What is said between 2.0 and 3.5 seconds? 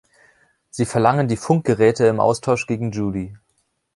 im Austausch gegen Judy.